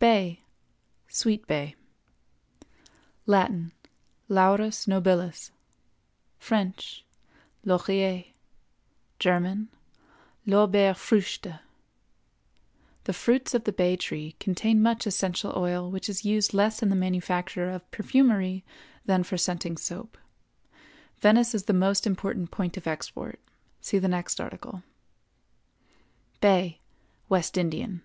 [0.00, 0.40] BAY
[1.06, 1.76] (SWEET BAY).
[3.26, 5.52] Latin—Laurus nobilis;
[6.40, 8.24] French—Laurier;
[9.20, 11.60] German—Lorbeerfrüchte.
[13.04, 16.88] The fruits of the bay tree contain much essential oil which is used less in
[16.88, 18.64] the manufacture of perfumery
[19.06, 20.18] than for scenting soap.
[21.20, 23.38] Venice is the most important point of export.
[23.80, 24.82] See the next article.
[26.40, 26.80] BAY
[27.28, 28.02] (WEST INDIAN).